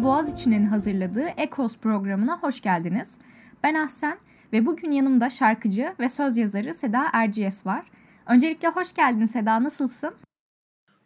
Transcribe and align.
Radyo 0.00 0.10
Boğaziçi'nin 0.10 0.64
hazırladığı 0.64 1.26
Ekos 1.36 1.78
programına 1.78 2.38
hoş 2.38 2.60
geldiniz. 2.60 3.18
Ben 3.64 3.74
Ahsen 3.74 4.18
ve 4.52 4.66
bugün 4.66 4.90
yanımda 4.90 5.30
şarkıcı 5.30 5.94
ve 6.00 6.08
söz 6.08 6.38
yazarı 6.38 6.74
Seda 6.74 7.02
Erciyes 7.12 7.66
var. 7.66 7.84
Öncelikle 8.26 8.68
hoş 8.68 8.92
geldin 8.92 9.24
Seda, 9.24 9.62
nasılsın? 9.62 10.14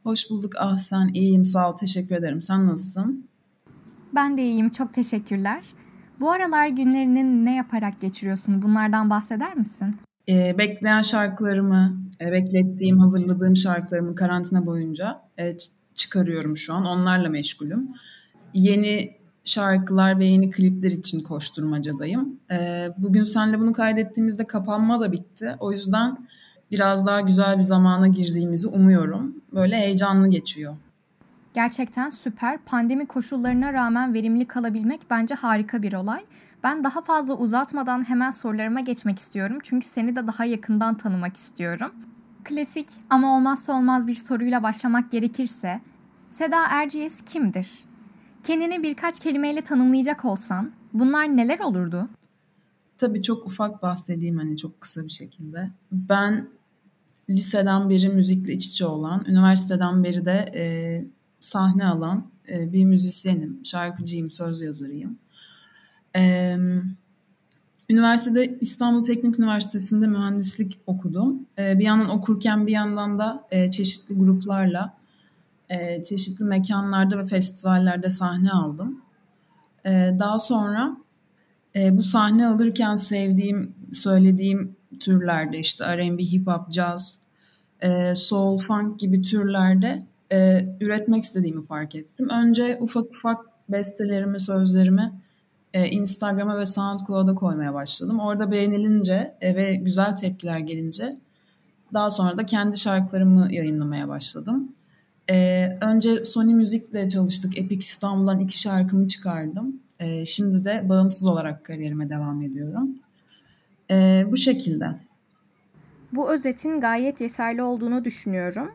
Hoş 0.02 0.30
bulduk 0.30 0.52
Ahsen, 0.58 1.10
iyiyim 1.14 1.44
sağ 1.44 1.70
ol, 1.70 1.76
teşekkür 1.76 2.14
ederim. 2.14 2.42
Sen 2.42 2.66
nasılsın? 2.66 3.28
Ben 4.14 4.36
de 4.36 4.42
iyiyim, 4.42 4.70
çok 4.70 4.92
teşekkürler. 4.92 5.64
Bu 6.20 6.30
aralar 6.30 6.68
günlerini 6.68 7.44
ne 7.44 7.56
yaparak 7.56 8.00
geçiriyorsun? 8.00 8.62
Bunlardan 8.62 9.10
bahseder 9.10 9.56
misin? 9.56 9.96
E, 10.28 10.58
bekleyen 10.58 11.02
şarkılarımı, 11.02 12.00
e, 12.20 12.32
beklettiğim, 12.32 12.98
hazırladığım 12.98 13.56
şarkılarımı 13.56 14.14
karantina 14.14 14.66
boyunca 14.66 15.20
e, 15.38 15.56
çıkarıyorum 15.94 16.56
şu 16.56 16.74
an. 16.74 16.84
Onlarla 16.84 17.28
meşgulüm. 17.28 17.88
Yeni 18.54 19.16
şarkılar 19.44 20.18
ve 20.18 20.26
yeni 20.26 20.50
klipler 20.50 20.90
için 20.90 21.20
koşturmacadayım. 21.20 22.40
E, 22.50 22.88
bugün 22.98 23.24
seninle 23.24 23.60
bunu 23.60 23.72
kaydettiğimizde 23.72 24.46
kapanma 24.46 25.00
da 25.00 25.12
bitti. 25.12 25.56
O 25.60 25.72
yüzden 25.72 26.16
biraz 26.70 27.06
daha 27.06 27.20
güzel 27.20 27.56
bir 27.56 27.62
zamana 27.62 28.08
girdiğimizi 28.08 28.66
umuyorum. 28.66 29.34
Böyle 29.52 29.76
heyecanlı 29.76 30.28
geçiyor. 30.28 30.76
Gerçekten 31.54 32.10
süper. 32.10 32.58
Pandemi 32.58 33.06
koşullarına 33.06 33.72
rağmen 33.72 34.14
verimli 34.14 34.46
kalabilmek 34.46 35.00
bence 35.10 35.34
harika 35.34 35.82
bir 35.82 35.92
olay. 35.92 36.24
Ben 36.64 36.84
daha 36.84 37.02
fazla 37.02 37.34
uzatmadan 37.34 38.08
hemen 38.08 38.30
sorularıma 38.30 38.80
geçmek 38.80 39.18
istiyorum. 39.18 39.58
Çünkü 39.62 39.88
seni 39.88 40.16
de 40.16 40.26
daha 40.26 40.44
yakından 40.44 40.94
tanımak 40.94 41.36
istiyorum. 41.36 41.90
Klasik 42.44 42.88
ama 43.10 43.36
olmazsa 43.36 43.72
olmaz 43.78 44.06
bir 44.06 44.14
soruyla 44.14 44.62
başlamak 44.62 45.10
gerekirse 45.10 45.80
Seda 46.30 46.66
Erciyes 46.70 47.22
kimdir? 47.22 47.84
Kendini 48.44 48.82
birkaç 48.82 49.20
kelimeyle 49.20 49.60
tanımlayacak 49.60 50.24
olsan 50.24 50.72
bunlar 50.92 51.36
neler 51.36 51.58
olurdu? 51.58 52.08
Tabii 52.98 53.22
çok 53.22 53.46
ufak 53.46 53.82
bahsedeyim 53.82 54.38
hani 54.38 54.56
çok 54.56 54.80
kısa 54.80 55.04
bir 55.04 55.10
şekilde. 55.10 55.70
Ben 55.92 56.48
liseden 57.30 57.90
beri 57.90 58.08
müzikle 58.08 58.52
iç 58.52 58.66
içe 58.66 58.86
olan, 58.86 59.24
üniversiteden 59.28 60.04
beri 60.04 60.24
de 60.24 60.52
e, 60.54 60.64
sahne 61.40 61.86
alan 61.86 62.26
e, 62.48 62.72
bir 62.72 62.84
müzisyenim, 62.84 63.60
şarkıcıyım, 63.64 64.30
söz 64.30 64.62
yazarıyım. 64.62 65.18
E, 66.16 66.56
üniversitede 67.90 68.58
İstanbul 68.60 69.02
Teknik 69.02 69.38
Üniversitesi'nde 69.38 70.06
mühendislik 70.06 70.78
okudum. 70.86 71.46
E, 71.58 71.78
bir 71.78 71.84
yandan 71.84 72.08
okurken 72.08 72.66
bir 72.66 72.72
yandan 72.72 73.18
da 73.18 73.46
e, 73.50 73.70
çeşitli 73.70 74.14
gruplarla, 74.14 75.03
e, 75.70 76.04
çeşitli 76.04 76.44
mekanlarda 76.44 77.18
ve 77.18 77.24
festivallerde 77.24 78.10
sahne 78.10 78.50
aldım. 78.50 79.02
E, 79.84 79.90
daha 80.18 80.38
sonra 80.38 80.96
e, 81.76 81.96
bu 81.96 82.02
sahne 82.02 82.46
alırken 82.46 82.96
sevdiğim, 82.96 83.74
söylediğim 83.92 84.76
türlerde 85.00 85.58
işte 85.58 85.96
R&B, 85.96 86.22
hip 86.22 86.46
hop, 86.46 86.72
jazz, 86.72 87.24
e, 87.80 88.14
soul, 88.14 88.58
funk 88.58 89.00
gibi 89.00 89.22
türlerde 89.22 90.06
e, 90.32 90.68
üretmek 90.80 91.24
istediğimi 91.24 91.66
fark 91.66 91.94
ettim. 91.94 92.28
Önce 92.28 92.78
ufak 92.80 93.04
ufak 93.04 93.46
bestelerimi, 93.68 94.40
sözlerimi 94.40 95.12
e, 95.74 95.88
Instagram'a 95.88 96.58
ve 96.58 96.66
SoundCloud'a 96.66 97.34
koymaya 97.34 97.74
başladım. 97.74 98.20
Orada 98.20 98.50
beğenilince 98.50 99.34
e, 99.40 99.56
ve 99.56 99.74
güzel 99.74 100.16
tepkiler 100.16 100.58
gelince 100.58 101.16
daha 101.92 102.10
sonra 102.10 102.36
da 102.36 102.46
kendi 102.46 102.78
şarkılarımı 102.78 103.54
yayınlamaya 103.54 104.08
başladım. 104.08 104.72
E, 105.30 105.68
önce 105.80 106.24
Sony 106.24 106.54
Müzik'le 106.54 107.10
çalıştık. 107.10 107.58
Epic 107.58 107.78
İstanbul'dan 107.78 108.40
iki 108.40 108.60
şarkımı 108.60 109.06
çıkardım. 109.06 109.80
E, 110.00 110.24
şimdi 110.24 110.64
de 110.64 110.88
bağımsız 110.88 111.26
olarak 111.26 111.64
kariyerime 111.64 112.08
devam 112.08 112.42
ediyorum. 112.42 112.90
E, 113.90 114.24
bu 114.30 114.36
şekilde. 114.36 114.86
Bu 116.12 116.32
özetin 116.32 116.80
gayet 116.80 117.20
yeterli 117.20 117.62
olduğunu 117.62 118.04
düşünüyorum. 118.04 118.70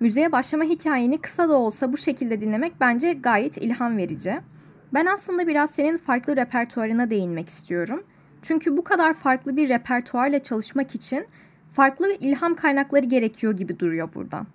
Müziğe 0.00 0.32
başlama 0.32 0.64
hikayeni 0.64 1.18
kısa 1.18 1.48
da 1.48 1.56
olsa 1.56 1.92
bu 1.92 1.96
şekilde 1.96 2.40
dinlemek 2.40 2.72
bence 2.80 3.12
gayet 3.12 3.58
ilham 3.58 3.96
verici. 3.96 4.34
Ben 4.94 5.06
aslında 5.06 5.46
biraz 5.46 5.70
senin 5.70 5.96
farklı 5.96 6.36
repertuarına 6.36 7.10
değinmek 7.10 7.48
istiyorum. 7.48 8.04
Çünkü 8.42 8.76
bu 8.76 8.84
kadar 8.84 9.14
farklı 9.14 9.56
bir 9.56 9.68
repertuarla 9.68 10.42
çalışmak 10.42 10.94
için 10.94 11.26
farklı 11.72 12.12
ilham 12.20 12.54
kaynakları 12.54 13.06
gerekiyor 13.06 13.56
gibi 13.56 13.78
duruyor 13.78 14.14
buradan. 14.14 14.46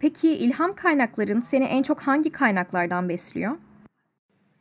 Peki 0.00 0.28
ilham 0.28 0.74
kaynakların 0.74 1.40
seni 1.40 1.64
en 1.64 1.82
çok 1.82 2.02
hangi 2.02 2.32
kaynaklardan 2.32 3.08
besliyor? 3.08 3.52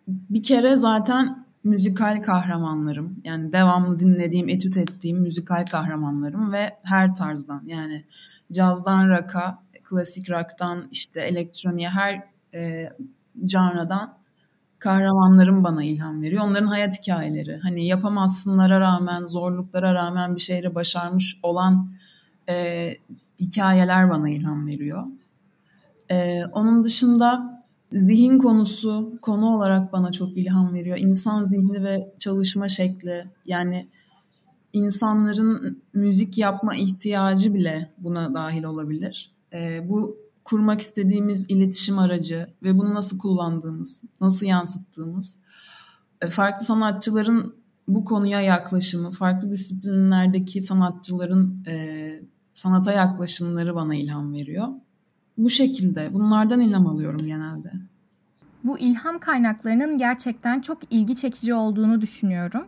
Bir 0.07 0.44
kere 0.44 0.77
zaten 0.77 1.45
müzikal 1.63 2.22
kahramanlarım. 2.23 3.22
Yani 3.23 3.53
devamlı 3.53 4.00
dinlediğim, 4.00 4.50
etüt 4.50 4.77
ettiğim 4.77 5.22
müzikal 5.22 5.66
kahramanlarım 5.66 6.51
ve 6.51 6.77
her 6.83 7.16
tarzdan 7.16 7.63
yani 7.66 8.05
cazdan 8.51 9.09
rock'a, 9.09 9.63
klasik 9.83 10.29
rock'tan 10.29 10.88
işte 10.91 11.22
elektroniğe 11.22 11.89
her 11.89 12.23
e, 12.53 12.89
canradan 13.45 14.17
kahramanlarım 14.79 15.63
bana 15.63 15.83
ilham 15.83 16.21
veriyor. 16.21 16.44
Onların 16.44 16.67
hayat 16.67 17.01
hikayeleri. 17.01 17.59
Hani 17.63 17.88
yapamazsınlara 17.88 18.79
rağmen, 18.79 19.25
zorluklara 19.25 19.94
rağmen 19.94 20.35
bir 20.35 20.41
şeyleri 20.41 20.75
başarmış 20.75 21.39
olan 21.44 21.91
e, 22.50 22.89
hikayeler 23.39 24.09
bana 24.09 24.29
ilham 24.29 24.67
veriyor. 24.67 25.03
E, 26.12 26.46
onun 26.46 26.84
dışında 26.84 27.59
zihin 27.94 28.40
konusu 28.40 29.14
konu 29.22 29.56
olarak 29.56 29.94
bana 29.94 30.12
çok 30.12 30.38
ilham 30.38 30.74
veriyor. 30.74 30.97
İnsan 30.97 31.44
zihni 31.44 31.84
ve 31.84 32.14
çalışma 32.18 32.70
şekli. 32.70 33.25
Yani 33.46 33.88
insanların 34.74 35.81
müzik 35.94 36.38
yapma 36.38 36.75
ihtiyacı 36.75 37.53
bile 37.53 37.92
buna 37.98 38.34
dahil 38.34 38.64
olabilir. 38.64 39.31
E, 39.53 39.90
bu 39.90 40.18
kurmak 40.44 40.81
istediğimiz 40.81 41.50
iletişim 41.50 42.00
aracı 42.00 42.48
ve 42.64 42.78
bunu 42.78 42.94
nasıl 42.94 43.19
kullandığımız, 43.19 44.03
nasıl 44.22 44.46
yansıttığımız, 44.46 45.38
e, 46.22 46.30
farklı 46.30 46.66
sanatçıların 46.66 47.56
bu 47.88 48.06
konuya 48.06 48.42
yaklaşımı, 48.42 49.12
farklı 49.12 49.52
disiplinlerdeki 49.52 50.62
sanatçıların 50.62 51.58
e, 51.68 52.22
sanata 52.53 52.92
yaklaşımları 52.92 53.75
bana 53.75 53.96
ilham 53.96 54.34
veriyor. 54.34 54.68
Bu 55.39 55.50
şekilde, 55.50 56.13
bunlardan 56.13 56.61
ilham 56.61 56.88
alıyorum 56.88 57.25
genelde. 57.25 57.72
Bu 58.63 58.79
ilham 58.79 59.19
kaynaklarının 59.19 59.97
gerçekten 59.97 60.61
çok 60.61 60.94
ilgi 60.94 61.16
çekici 61.16 61.53
olduğunu 61.53 62.01
düşünüyorum. 62.01 62.67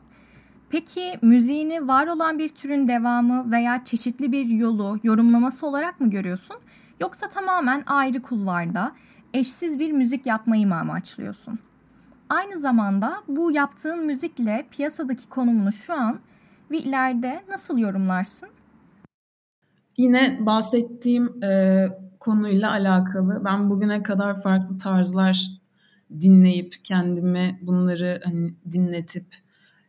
Peki 0.70 1.20
müziğini 1.22 1.88
var 1.88 2.08
olan 2.08 2.40
bir 2.40 2.50
türün 2.50 2.88
devamı 2.88 3.52
veya 3.52 3.84
çeşitli 3.84 4.32
bir 4.32 4.46
yolu, 4.46 5.00
yorumlaması 5.04 5.68
olarak 5.68 6.02
mı 6.02 6.10
görüyorsun? 6.10 6.58
Yoksa 7.02 7.28
tamamen 7.28 7.84
ayrı 7.86 8.22
kulvarda 8.22 8.92
eşsiz 9.34 9.80
bir 9.80 9.92
müzik 9.92 10.26
yapmayı 10.26 10.68
mı 10.68 10.76
amaçlıyorsun? 10.76 11.60
Aynı 12.30 12.58
zamanda 12.58 13.14
bu 13.28 13.52
yaptığın 13.52 14.06
müzikle 14.06 14.66
piyasadaki 14.72 15.30
konumunu 15.30 15.72
şu 15.72 15.94
an 15.94 16.20
ve 16.72 16.78
ileride 16.78 17.42
nasıl 17.50 17.78
yorumlarsın? 17.78 18.50
Yine 19.98 20.38
bahsettiğim 20.46 21.44
e, 21.44 21.88
konuyla 22.22 22.72
alakalı 22.72 23.42
ben 23.46 23.70
bugüne 23.70 24.04
kadar 24.04 24.42
farklı 24.42 24.78
tarzlar 24.78 25.48
dinleyip 26.22 26.76
kendime 26.84 27.60
bunları 27.62 28.22
hani 28.24 28.54
dinletip 28.72 29.26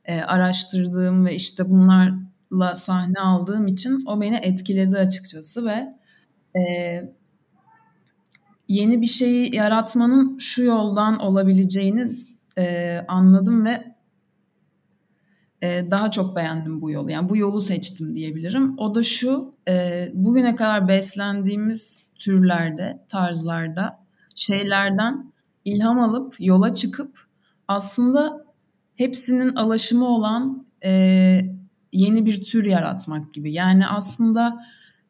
e, 0.05 0.20
araştırdığım 0.20 1.26
ve 1.26 1.34
işte 1.34 1.70
bunlarla 1.70 2.75
sahne 2.75 3.20
aldığım 3.20 3.67
için 3.67 4.02
o 4.06 4.20
beni 4.20 4.37
etkiledi 4.37 4.96
açıkçası 4.96 5.64
ve 5.64 5.94
e, 6.61 6.62
yeni 8.69 9.00
bir 9.02 9.06
şeyi 9.06 9.56
yaratmanın 9.56 10.38
şu 10.38 10.62
yoldan 10.62 11.19
olabileceğini 11.19 12.11
e, 12.58 12.96
anladım 13.08 13.64
ve 13.64 13.94
e, 15.62 15.90
daha 15.90 16.11
çok 16.11 16.37
beğendim 16.37 16.81
bu 16.81 16.90
yolu. 16.90 17.11
Yani 17.11 17.28
bu 17.28 17.37
yolu 17.37 17.61
seçtim 17.61 18.14
diyebilirim. 18.14 18.78
O 18.78 18.94
da 18.94 19.02
şu, 19.02 19.55
e, 19.69 20.11
bugüne 20.14 20.56
kadar 20.56 20.88
beslendiğimiz 20.88 22.01
türlerde, 22.25 23.05
tarzlarda, 23.09 23.99
şeylerden 24.37 25.33
ilham 25.65 26.01
alıp 26.01 26.35
yola 26.39 26.75
çıkıp 26.75 27.19
aslında 27.69 28.45
hepsinin 28.97 29.55
alaşımı 29.55 30.07
olan 30.07 30.67
e, 30.85 30.91
yeni 31.93 32.27
bir 32.27 32.45
tür 32.45 32.65
yaratmak 32.65 33.35
gibi. 33.35 33.53
Yani 33.53 33.87
aslında 33.87 34.57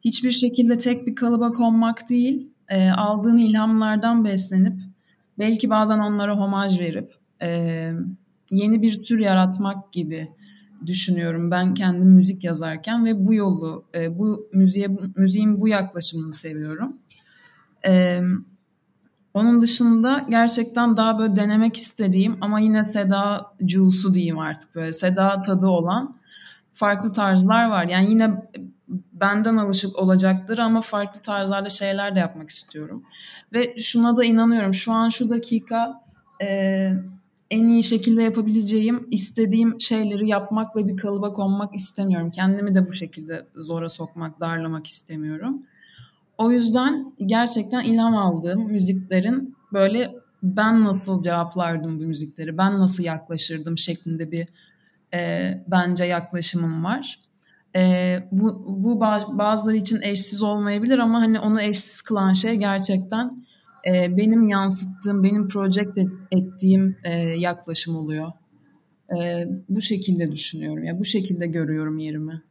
hiçbir 0.05 0.33
şekilde 0.33 0.79
tek 0.79 1.07
bir 1.07 1.15
kalıba 1.15 1.53
konmak 1.53 2.09
değil, 2.09 2.51
e, 2.69 2.91
aldığın 2.91 3.37
ilhamlardan 3.37 4.25
beslenip 4.25 4.79
belki 5.39 5.71
bazen 5.71 5.99
onlara 5.99 6.37
homaj 6.37 6.81
verip 6.81 7.13
e, 7.43 7.49
yeni 8.51 8.83
bir 8.83 9.03
tür 9.03 9.21
yaratmak 9.21 9.93
gibi 9.93 10.29
düşünüyorum 10.87 11.51
ben 11.51 11.75
kendim 11.75 12.09
müzik 12.09 12.45
yazarken 12.45 13.05
ve 13.05 13.27
bu 13.27 13.35
yolu, 13.35 13.85
e, 13.95 14.19
bu 14.19 14.47
müziğe 14.53 14.89
müziğin 15.17 15.61
bu 15.61 15.69
yaklaşımını 15.69 16.33
seviyorum. 16.33 16.97
E, 17.87 18.21
Onun 19.35 19.61
dışında 19.61 20.27
gerçekten 20.29 20.97
daha 20.97 21.19
böyle 21.19 21.37
denemek 21.37 21.77
istediğim 21.77 22.39
ama 22.41 22.61
yine 22.61 22.85
Seda 22.85 23.47
cusu 23.65 24.15
diyeyim 24.15 24.39
artık 24.39 24.75
böyle 24.75 24.93
Seda 24.93 25.41
tadı 25.41 25.67
olan 25.67 26.15
farklı 26.73 27.13
tarzlar 27.13 27.71
var. 27.71 27.85
Yani 27.85 28.11
yine 28.11 28.31
benden 29.13 29.57
alışık 29.57 29.99
olacaktır 29.99 30.59
ama 30.59 30.81
farklı 30.81 31.21
tarzlarda 31.21 31.69
şeyler 31.69 32.15
de 32.15 32.19
yapmak 32.19 32.51
istiyorum. 32.51 33.03
Ve 33.53 33.75
şuna 33.79 34.17
da 34.17 34.25
inanıyorum. 34.25 34.75
Şu 34.75 34.93
an 34.93 35.09
şu 35.09 35.31
dakika 35.31 36.01
e, 36.43 36.93
en 37.53 37.69
iyi 37.69 37.85
şekilde 37.85 38.23
yapabileceğim, 38.23 39.07
istediğim 39.11 39.81
şeyleri 39.81 40.29
yapmak 40.29 40.77
ve 40.77 40.89
bir 40.89 40.97
kalıba 40.97 41.33
konmak 41.33 41.75
istemiyorum. 41.75 42.31
Kendimi 42.31 42.75
de 42.75 42.89
bu 42.89 42.93
şekilde 42.93 43.45
zora 43.57 43.89
sokmak, 43.89 44.41
darlamak 44.41 44.87
istemiyorum. 44.87 45.63
O 46.39 46.51
yüzden 46.51 47.13
gerçekten 47.27 47.81
ilham 47.85 48.17
aldığım 48.17 48.67
müziklerin 48.67 49.57
böyle 49.73 50.15
ben 50.43 50.85
nasıl 50.85 51.23
cevaplardım 51.23 52.01
bu 52.01 52.03
müzikleri, 52.03 52.59
ben 52.59 52.79
nasıl 52.79 53.05
yaklaşırdım 53.05 53.79
şeklinde 53.79 54.33
bir 54.33 54.49
e, 55.15 55.63
bence 55.69 56.05
yaklaşımım 56.05 56.85
var. 56.85 57.21
E, 57.77 58.19
bu, 58.33 58.65
bu 58.67 59.01
bazıları 59.39 59.77
için 59.77 60.03
eşsiz 60.03 60.43
olmayabilir 60.43 60.99
ama 60.99 61.21
hani 61.21 61.41
onu 61.41 61.63
eşsiz 61.63 62.03
kılan 62.03 62.33
şey 62.33 62.57
gerçekten 62.57 63.45
e, 63.87 64.17
benim 64.17 64.49
yansıttığım, 64.49 65.25
benim 65.25 65.49
project 65.49 65.99
ettiğim 66.31 66.97
e, 67.05 67.13
yaklaşım 67.19 67.97
oluyor. 67.97 68.33
E, 69.19 69.49
bu 69.69 69.81
şekilde 69.81 70.33
düşünüyorum 70.33 70.85
ya, 70.85 70.89
yani 70.89 71.01
bu 71.01 71.05
şekilde 71.05 71.47
görüyorum 71.47 71.99
yerimi. 71.99 72.43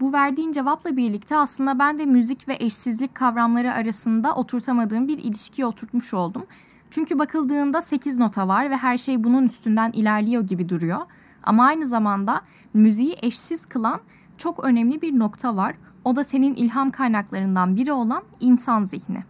Bu 0.00 0.12
verdiğin 0.12 0.52
cevapla 0.52 0.96
birlikte 0.96 1.36
aslında 1.36 1.78
ben 1.78 1.98
de 1.98 2.06
müzik 2.06 2.48
ve 2.48 2.56
eşsizlik 2.60 3.14
kavramları 3.14 3.72
arasında 3.72 4.34
oturtamadığım 4.34 5.08
bir 5.08 5.18
ilişkiye 5.18 5.66
oturtmuş 5.66 6.14
oldum. 6.14 6.46
Çünkü 6.90 7.18
bakıldığında 7.18 7.80
8 7.80 8.16
nota 8.16 8.48
var 8.48 8.70
ve 8.70 8.76
her 8.76 8.98
şey 8.98 9.24
bunun 9.24 9.46
üstünden 9.46 9.92
ilerliyor 9.92 10.42
gibi 10.42 10.68
duruyor. 10.68 11.00
Ama 11.42 11.64
aynı 11.64 11.86
zamanda 11.86 12.42
müziği 12.74 13.16
eşsiz 13.22 13.66
kılan 13.66 14.00
çok 14.36 14.64
önemli 14.64 15.02
bir 15.02 15.18
nokta 15.18 15.56
var. 15.56 15.74
O 16.04 16.16
da 16.16 16.24
senin 16.24 16.54
ilham 16.54 16.90
kaynaklarından 16.90 17.76
biri 17.76 17.92
olan 17.92 18.22
insan 18.40 18.84
zihni. 18.84 19.24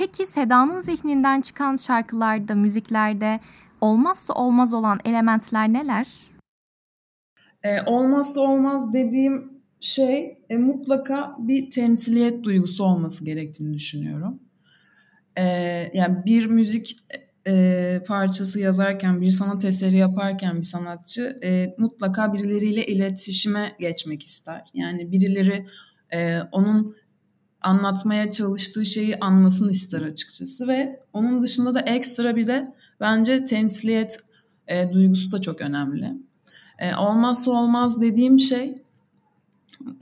Peki 0.00 0.26
Seda'nın 0.26 0.80
zihninden 0.80 1.40
çıkan 1.40 1.76
şarkılarda, 1.76 2.54
müziklerde 2.54 3.40
olmazsa 3.80 4.34
olmaz 4.34 4.74
olan 4.74 4.98
elementler 5.04 5.72
neler? 5.72 6.06
Ee, 7.62 7.82
olmazsa 7.86 8.40
olmaz 8.40 8.92
dediğim 8.92 9.52
şey 9.80 10.38
e, 10.50 10.56
mutlaka 10.56 11.36
bir 11.38 11.70
temsiliyet 11.70 12.44
duygusu 12.44 12.84
olması 12.84 13.24
gerektiğini 13.24 13.74
düşünüyorum. 13.74 14.40
Ee, 15.36 15.44
yani 15.94 16.24
bir 16.26 16.46
müzik 16.46 16.96
e, 17.46 18.02
parçası 18.06 18.60
yazarken, 18.60 19.20
bir 19.20 19.30
sanat 19.30 19.64
eseri 19.64 19.96
yaparken 19.96 20.56
bir 20.56 20.62
sanatçı 20.62 21.38
e, 21.44 21.74
mutlaka 21.78 22.32
birileriyle 22.32 22.86
iletişime 22.86 23.76
geçmek 23.80 24.24
ister. 24.24 24.62
Yani 24.74 25.12
birileri 25.12 25.66
e, 26.12 26.40
onun 26.52 26.99
anlatmaya 27.62 28.30
çalıştığı 28.30 28.86
şeyi 28.86 29.18
anlasın 29.18 29.68
ister 29.68 30.02
açıkçası 30.02 30.68
ve 30.68 31.00
onun 31.12 31.42
dışında 31.42 31.74
da 31.74 31.80
ekstra 31.80 32.36
bir 32.36 32.46
de 32.46 32.74
bence 33.00 33.44
temsiliyet 33.44 34.16
e, 34.68 34.92
duygusu 34.92 35.32
da 35.32 35.40
çok 35.40 35.60
önemli. 35.60 36.12
E, 36.78 36.94
olmazsa 36.94 37.50
olmaz 37.50 38.00
dediğim 38.00 38.38
şey 38.38 38.82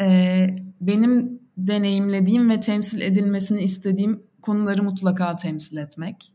e, 0.00 0.46
benim 0.80 1.40
deneyimlediğim 1.56 2.50
ve 2.50 2.60
temsil 2.60 3.00
edilmesini 3.00 3.62
istediğim 3.62 4.22
konuları 4.42 4.82
mutlaka 4.82 5.36
temsil 5.36 5.76
etmek. 5.76 6.32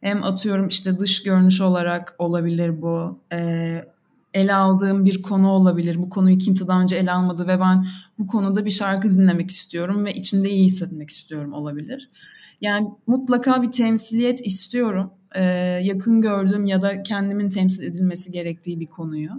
Hem 0.00 0.24
atıyorum 0.24 0.68
işte 0.68 0.98
dış 0.98 1.22
görünüş 1.22 1.60
olarak 1.60 2.14
olabilir 2.18 2.82
bu. 2.82 3.18
E, 3.32 3.93
ele 4.34 4.54
aldığım 4.54 5.04
bir 5.04 5.22
konu 5.22 5.48
olabilir. 5.48 6.02
Bu 6.02 6.08
konuyu 6.08 6.38
kimse 6.38 6.66
daha 6.66 6.82
önce 6.82 6.96
ele 6.96 7.12
almadı 7.12 7.48
ve 7.48 7.60
ben 7.60 7.86
bu 8.18 8.26
konuda 8.26 8.64
bir 8.64 8.70
şarkı 8.70 9.10
dinlemek 9.10 9.50
istiyorum 9.50 10.04
ve 10.04 10.14
içinde 10.14 10.50
iyi 10.50 10.64
hissetmek 10.64 11.10
istiyorum 11.10 11.52
olabilir. 11.52 12.10
Yani 12.60 12.88
mutlaka 13.06 13.62
bir 13.62 13.72
temsiliyet 13.72 14.46
istiyorum. 14.46 15.10
Ee, 15.34 15.42
yakın 15.82 16.20
gördüğüm 16.20 16.66
ya 16.66 16.82
da 16.82 17.02
kendimin 17.02 17.50
temsil 17.50 17.82
edilmesi 17.82 18.32
gerektiği 18.32 18.80
bir 18.80 18.86
konuyu. 18.86 19.30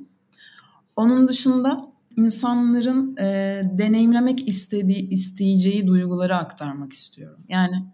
Onun 0.96 1.28
dışında 1.28 1.82
insanların 2.18 3.18
e, 3.18 3.62
deneyimlemek 3.78 4.50
istediği, 4.50 5.10
isteyeceği 5.10 5.88
duyguları 5.88 6.36
aktarmak 6.36 6.94
istiyorum. 6.94 7.40
Yani 7.50 7.86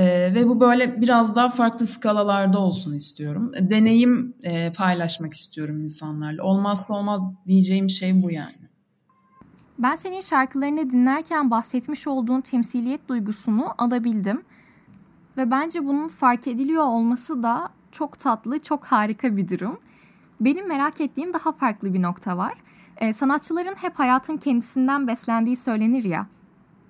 e, 0.00 0.34
ve 0.34 0.48
bu 0.48 0.60
böyle 0.60 1.00
biraz 1.00 1.36
daha 1.36 1.48
farklı 1.48 1.86
skalalarda 1.86 2.58
olsun 2.58 2.94
istiyorum. 2.94 3.52
Deneyim 3.60 4.34
e, 4.42 4.72
paylaşmak 4.72 5.32
istiyorum 5.32 5.82
insanlarla. 5.82 6.42
Olmazsa 6.42 6.94
olmaz 6.94 7.20
diyeceğim 7.46 7.90
şey 7.90 8.22
bu 8.22 8.30
yani. 8.30 8.52
Ben 9.78 9.94
senin 9.94 10.20
şarkılarını 10.20 10.90
dinlerken 10.90 11.50
bahsetmiş 11.50 12.06
olduğun 12.06 12.40
temsiliyet 12.40 13.08
duygusunu 13.08 13.66
alabildim. 13.78 14.42
Ve 15.36 15.50
bence 15.50 15.84
bunun 15.84 16.08
fark 16.08 16.48
ediliyor 16.48 16.84
olması 16.84 17.42
da 17.42 17.68
çok 17.92 18.18
tatlı, 18.18 18.58
çok 18.58 18.84
harika 18.84 19.36
bir 19.36 19.48
durum. 19.48 19.78
Benim 20.40 20.68
merak 20.68 21.00
ettiğim 21.00 21.32
daha 21.32 21.52
farklı 21.52 21.94
bir 21.94 22.02
nokta 22.02 22.36
var. 22.36 22.54
Ee, 22.96 23.12
sanatçıların 23.12 23.74
hep 23.74 23.98
hayatın 23.98 24.36
kendisinden 24.36 25.06
beslendiği 25.06 25.56
söylenir 25.56 26.04
ya. 26.04 26.26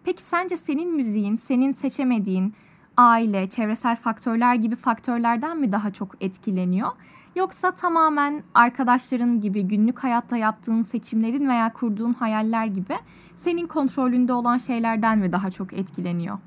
Peki 0.04 0.24
sence 0.24 0.56
senin 0.56 0.94
müziğin, 0.94 1.36
senin 1.36 1.72
seçemediğin, 1.72 2.54
aile, 2.96 3.48
çevresel 3.48 3.96
faktörler 3.96 4.54
gibi 4.54 4.76
faktörlerden 4.76 5.60
mi 5.60 5.72
daha 5.72 5.92
çok 5.92 6.24
etkileniyor? 6.24 6.88
Yoksa 7.36 7.74
tamamen 7.74 8.42
arkadaşların 8.54 9.40
gibi 9.40 9.62
günlük 9.62 9.98
hayatta 9.98 10.36
yaptığın 10.36 10.82
seçimlerin 10.82 11.48
veya 11.48 11.72
kurduğun 11.72 12.12
hayaller 12.12 12.66
gibi 12.66 12.94
senin 13.36 13.66
kontrolünde 13.66 14.32
olan 14.32 14.58
şeylerden 14.58 15.18
mi 15.18 15.32
daha 15.32 15.50
çok 15.50 15.72
etkileniyor? 15.72 16.38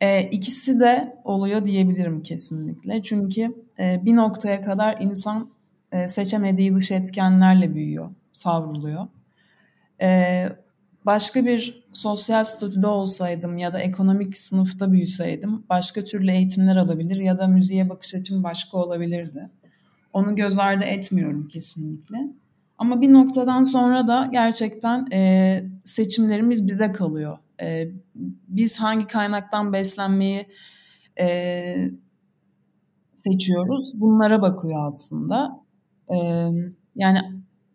E, 0.00 0.22
ikisi 0.22 0.80
de 0.80 1.16
oluyor 1.24 1.64
diyebilirim 1.64 2.22
kesinlikle. 2.22 3.02
Çünkü 3.02 3.54
e, 3.78 4.00
bir 4.04 4.16
noktaya 4.16 4.62
kadar 4.62 5.00
insan 5.00 5.50
e, 5.92 6.08
seçemediği 6.08 6.74
dış 6.74 6.90
etkenlerle 6.90 7.74
büyüyor, 7.74 8.10
savruluyor. 8.32 9.06
E, 10.00 10.48
başka 11.06 11.44
bir 11.44 11.84
sosyal 11.92 12.44
statüde 12.44 12.86
olsaydım 12.86 13.58
ya 13.58 13.72
da 13.72 13.78
ekonomik 13.78 14.38
sınıfta 14.38 14.92
büyüseydim 14.92 15.64
başka 15.70 16.04
türlü 16.04 16.30
eğitimler 16.30 16.76
alabilir 16.76 17.16
ya 17.16 17.38
da 17.38 17.46
müziğe 17.46 17.88
bakış 17.88 18.14
açım 18.14 18.42
başka 18.42 18.78
olabilirdi. 18.78 19.50
Onu 20.12 20.36
göz 20.36 20.58
ardı 20.58 20.84
etmiyorum 20.84 21.48
kesinlikle. 21.48 22.16
Ama 22.78 23.00
bir 23.00 23.12
noktadan 23.12 23.64
sonra 23.64 24.08
da 24.08 24.28
gerçekten 24.32 25.10
e, 25.12 25.64
seçimlerimiz 25.84 26.66
bize 26.66 26.92
kalıyor. 26.92 27.38
E, 27.62 27.88
biz 28.48 28.80
hangi 28.80 29.06
kaynaktan 29.06 29.72
beslenmeyi 29.72 30.46
e, 31.20 31.90
seçiyoruz 33.16 34.00
bunlara 34.00 34.42
bakıyor 34.42 34.86
aslında. 34.86 35.60
E, 36.10 36.16
yani 36.96 37.18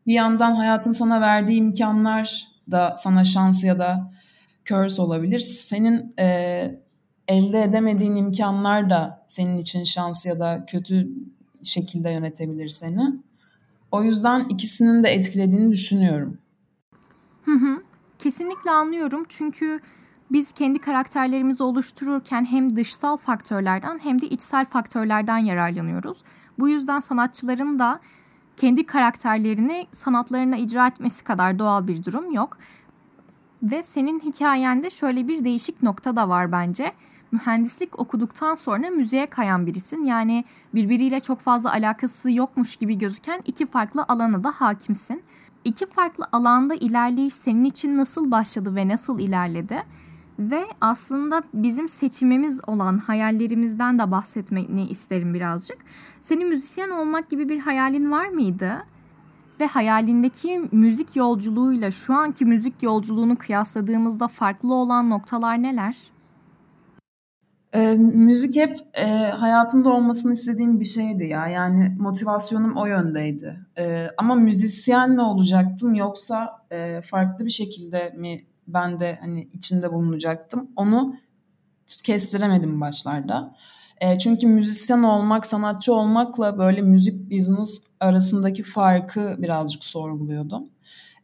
bir 0.07 0.13
yandan 0.13 0.55
hayatın 0.55 0.91
sana 0.91 1.21
verdiği 1.21 1.57
imkanlar 1.57 2.48
da 2.71 2.95
sana 2.99 3.23
şans 3.23 3.63
ya 3.63 3.79
da 3.79 4.11
curse 4.65 5.01
olabilir. 5.01 5.39
Senin 5.39 6.13
e, 6.19 6.25
elde 7.27 7.63
edemediğin 7.63 8.15
imkanlar 8.15 8.89
da 8.89 9.25
senin 9.27 9.57
için 9.57 9.83
şans 9.83 10.25
ya 10.25 10.39
da 10.39 10.65
kötü 10.67 11.09
şekilde 11.63 12.09
yönetebilir 12.09 12.69
seni. 12.69 13.13
O 13.91 14.03
yüzden 14.03 14.49
ikisinin 14.49 15.03
de 15.03 15.09
etkilediğini 15.09 15.71
düşünüyorum. 15.71 16.37
Hı 17.45 17.51
hı. 17.51 17.83
Kesinlikle 18.19 18.71
anlıyorum 18.71 19.25
çünkü 19.29 19.79
biz 20.31 20.51
kendi 20.51 20.79
karakterlerimizi 20.79 21.63
oluştururken 21.63 22.45
hem 22.45 22.75
dışsal 22.75 23.17
faktörlerden 23.17 23.99
hem 24.03 24.21
de 24.21 24.29
içsel 24.29 24.65
faktörlerden 24.65 25.37
yararlanıyoruz. 25.37 26.23
Bu 26.59 26.69
yüzden 26.69 26.99
sanatçıların 26.99 27.79
da 27.79 27.99
kendi 28.59 28.85
karakterlerini 28.85 29.87
sanatlarına 29.91 30.57
icra 30.57 30.87
etmesi 30.87 31.23
kadar 31.23 31.59
doğal 31.59 31.87
bir 31.87 32.03
durum 32.03 32.31
yok. 32.31 32.57
Ve 33.63 33.83
senin 33.83 34.19
hikayende 34.19 34.89
şöyle 34.89 35.27
bir 35.27 35.43
değişik 35.43 35.83
nokta 35.83 36.15
da 36.15 36.29
var 36.29 36.51
bence. 36.51 36.91
Mühendislik 37.31 37.99
okuduktan 37.99 38.55
sonra 38.55 38.89
müziğe 38.89 39.25
kayan 39.25 39.65
birisin. 39.65 40.05
Yani 40.05 40.43
birbiriyle 40.73 41.19
çok 41.19 41.39
fazla 41.39 41.71
alakası 41.71 42.31
yokmuş 42.31 42.75
gibi 42.75 42.97
gözüken 42.97 43.41
iki 43.45 43.65
farklı 43.65 44.05
alana 44.07 44.43
da 44.43 44.51
hakimsin. 44.51 45.23
İki 45.63 45.85
farklı 45.85 46.27
alanda 46.31 46.75
ilerleyiş 46.75 47.33
senin 47.33 47.63
için 47.63 47.97
nasıl 47.97 48.31
başladı 48.31 48.75
ve 48.75 48.87
nasıl 48.87 49.19
ilerledi? 49.19 49.83
Ve 50.39 50.65
aslında 50.81 51.41
bizim 51.53 51.89
seçimimiz 51.89 52.61
olan 52.67 52.97
hayallerimizden 52.97 53.99
de 53.99 54.11
bahsetmeni 54.11 54.87
isterim 54.87 55.33
birazcık. 55.33 55.77
Senin 56.19 56.49
müzisyen 56.49 56.89
olmak 56.89 57.29
gibi 57.29 57.49
bir 57.49 57.59
hayalin 57.59 58.11
var 58.11 58.27
mıydı? 58.27 58.83
ve 59.59 59.65
hayalindeki 59.65 60.61
müzik 60.71 61.15
yolculuğuyla 61.15 61.91
şu 61.91 62.13
anki 62.13 62.45
müzik 62.45 62.83
yolculuğunu 62.83 63.35
kıyasladığımızda 63.35 64.27
farklı 64.27 64.73
olan 64.73 65.09
noktalar 65.09 65.63
neler? 65.63 65.95
E, 67.73 67.93
müzik 67.97 68.55
hep 68.55 68.77
e, 68.93 69.05
hayatımda 69.15 69.89
olmasını 69.89 70.33
istediğim 70.33 70.79
bir 70.79 70.85
şeydi 70.85 71.25
ya. 71.25 71.47
Yani 71.47 71.95
motivasyonum 71.99 72.77
o 72.77 72.85
yöndeydi. 72.85 73.59
E, 73.77 74.07
ama 74.17 74.35
müzisyen 74.35 75.11
mi 75.11 75.21
olacaktım 75.21 75.93
yoksa 75.93 76.49
e, 76.71 77.01
farklı 77.01 77.45
bir 77.45 77.51
şekilde 77.51 78.13
mi 78.17 78.48
ben 78.73 78.99
de 78.99 79.17
hani 79.21 79.49
içinde 79.53 79.93
bulunacaktım? 79.93 80.71
Onu 80.75 81.15
kestiremedim 82.03 82.81
başlarda. 82.81 83.55
E, 84.01 84.19
çünkü 84.19 84.47
müzisyen 84.47 85.03
olmak, 85.03 85.45
sanatçı 85.45 85.93
olmakla 85.93 86.57
böyle 86.57 86.81
müzik 86.81 87.31
business 87.31 87.87
arasındaki 87.99 88.63
farkı 88.63 89.35
birazcık 89.39 89.83
sorguluyordum. 89.85 90.69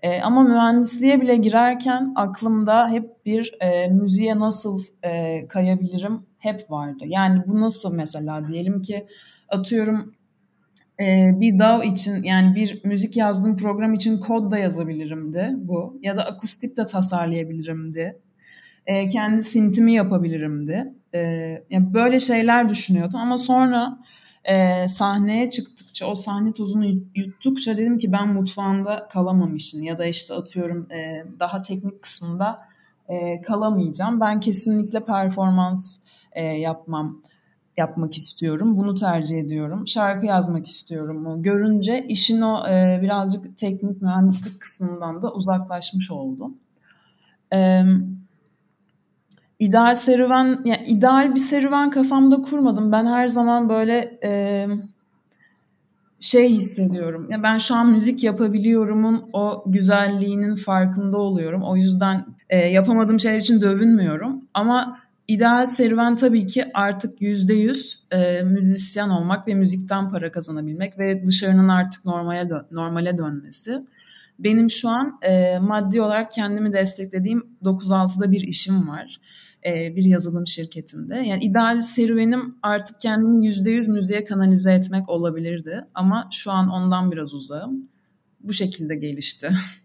E, 0.01 0.21
ama 0.21 0.43
mühendisliğe 0.43 1.21
bile 1.21 1.35
girerken 1.35 2.13
aklımda 2.15 2.89
hep 2.89 3.25
bir 3.25 3.55
e, 3.61 3.87
müziğe 3.87 4.39
nasıl 4.39 4.83
e, 5.03 5.47
kayabilirim 5.47 6.25
hep 6.37 6.71
vardı. 6.71 7.03
Yani 7.07 7.43
bu 7.47 7.61
nasıl 7.61 7.93
mesela 7.93 8.45
diyelim 8.45 8.81
ki 8.81 9.07
atıyorum 9.49 10.15
e, 10.99 11.31
bir 11.39 11.59
DAW 11.59 11.87
için 11.87 12.23
yani 12.23 12.55
bir 12.55 12.81
müzik 12.83 13.17
yazdığım 13.17 13.57
program 13.57 13.93
için 13.93 14.17
kod 14.17 14.51
da 14.51 14.57
yazabilirim 14.57 15.33
de 15.33 15.53
bu. 15.57 15.99
Ya 16.01 16.17
da 16.17 16.25
akustik 16.25 16.77
de 16.77 16.85
tasarlayabilirim 16.85 17.93
de. 17.93 18.19
E, 18.85 19.09
kendi 19.09 19.43
sintimi 19.43 19.93
yapabilirim 19.93 20.67
de. 20.67 20.93
E, 21.13 21.19
yani 21.69 21.93
böyle 21.93 22.19
şeyler 22.19 22.69
düşünüyordum 22.69 23.19
ama 23.19 23.37
sonra 23.37 23.97
e, 24.43 24.87
sahneye 24.87 25.49
çıktıkça 25.49 26.05
o 26.05 26.15
sahne 26.15 26.53
tozunu 26.53 26.85
yuttukça 27.15 27.77
dedim 27.77 27.97
ki 27.97 28.11
ben 28.11 28.27
mutfağında 28.27 29.07
kalamamışım 29.11 29.83
ya 29.83 29.97
da 29.99 30.05
işte 30.05 30.33
atıyorum 30.33 30.91
e, 30.91 31.25
daha 31.39 31.61
teknik 31.61 32.01
kısmında 32.01 32.59
e, 33.09 33.41
kalamayacağım. 33.41 34.19
Ben 34.19 34.39
kesinlikle 34.39 35.05
performans 35.05 35.99
e, 36.31 36.43
yapmam 36.43 37.21
yapmak 37.77 38.17
istiyorum. 38.17 38.77
Bunu 38.77 38.95
tercih 38.95 39.37
ediyorum. 39.37 39.87
Şarkı 39.87 40.25
yazmak 40.25 40.67
istiyorum. 40.67 41.43
Görünce 41.43 42.05
işin 42.09 42.41
o 42.41 42.67
e, 42.69 42.99
birazcık 43.01 43.57
teknik 43.57 44.01
mühendislik 44.01 44.61
kısmından 44.61 45.21
da 45.21 45.33
uzaklaşmış 45.33 46.11
oldum. 46.11 46.57
E, 47.53 47.81
ideal 49.59 49.95
serüven, 49.95 50.61
yani 50.65 50.83
ideal 50.87 51.33
bir 51.33 51.39
serüven 51.39 51.89
kafamda 51.89 52.41
kurmadım. 52.41 52.91
Ben 52.91 53.05
her 53.05 53.27
zaman 53.27 53.69
böyle 53.69 54.19
e, 54.23 54.67
şey 56.19 56.49
hissediyorum. 56.49 57.27
Ya 57.31 57.43
ben 57.43 57.57
şu 57.57 57.75
an 57.75 57.91
müzik 57.91 58.23
yapabiliyorumun 58.23 59.29
o 59.33 59.63
güzelliğinin 59.65 60.55
farkında 60.55 61.17
oluyorum. 61.17 61.63
O 61.63 61.75
yüzden 61.75 62.25
e, 62.49 62.57
yapamadığım 62.57 63.19
şeyler 63.19 63.39
için 63.39 63.61
dövünmüyorum. 63.61 64.41
Ama 64.53 64.99
ideal 65.27 65.65
serüven 65.65 66.15
tabii 66.15 66.47
ki 66.47 66.65
artık 66.73 67.21
yüzde 67.21 67.53
yüz 67.53 67.99
e, 68.11 68.41
müzisyen 68.41 69.09
olmak 69.09 69.47
ve 69.47 69.53
müzikten 69.53 70.09
para 70.09 70.31
kazanabilmek 70.31 70.99
ve 70.99 71.27
dışarının 71.27 71.67
artık 71.67 72.05
normale 72.05 72.49
dön 72.49 72.67
normale 72.71 73.17
dönmesi. 73.17 73.85
Benim 74.39 74.69
şu 74.69 74.89
an 74.89 75.19
e, 75.21 75.59
maddi 75.59 76.01
olarak 76.01 76.31
kendimi 76.31 76.73
desteklediğim 76.73 77.57
9-6'da 77.63 78.31
bir 78.31 78.41
işim 78.41 78.89
var. 78.89 79.19
E, 79.65 79.95
bir 79.95 80.03
yazılım 80.03 80.47
şirketinde. 80.47 81.15
Yani 81.15 81.43
ideal 81.43 81.81
serüvenim 81.81 82.55
artık 82.63 83.01
kendimi 83.01 83.45
yüzde 83.45 83.71
yüz 83.71 83.87
müziğe 83.87 84.23
kanalize 84.23 84.71
etmek 84.71 85.09
olabilirdi. 85.09 85.85
Ama 85.93 86.29
şu 86.31 86.51
an 86.51 86.69
ondan 86.69 87.11
biraz 87.11 87.33
uzağım. 87.33 87.89
Bu 88.39 88.53
şekilde 88.53 88.95
gelişti. 88.95 89.49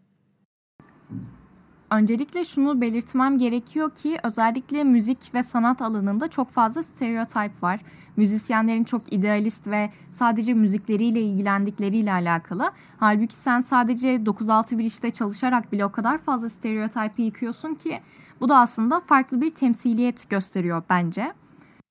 Öncelikle 1.91 2.45
şunu 2.45 2.81
belirtmem 2.81 3.39
gerekiyor 3.39 3.91
ki 3.91 4.19
özellikle 4.23 4.85
müzik 4.85 5.35
ve 5.35 5.43
sanat 5.43 5.83
alanında 5.83 6.29
çok 6.29 6.51
fazla 6.51 6.83
stereotip 6.83 7.63
var. 7.63 7.81
Müzisyenlerin 8.17 8.85
çok 8.85 9.13
idealist 9.13 9.69
ve 9.69 9.91
sadece 10.11 10.55
müzikleriyle 10.55 11.21
ilgilendikleriyle 11.21 12.13
alakalı. 12.13 12.73
Halbuki 13.01 13.35
sen 13.35 13.61
sadece 13.61 14.17
9-6 14.17 14.79
bir 14.79 14.85
işte 14.85 15.11
çalışarak 15.11 15.73
bile 15.73 15.85
o 15.85 15.93
kadar 15.93 16.19
fazla 16.19 16.49
stereotipi 16.49 17.23
yıkıyorsun 17.23 17.75
ki 17.75 18.01
bu 18.41 18.49
da 18.49 18.59
aslında 18.59 19.01
farklı 19.01 19.41
bir 19.41 19.51
temsiliyet 19.51 20.31
gösteriyor 20.31 20.83
bence. 20.91 21.33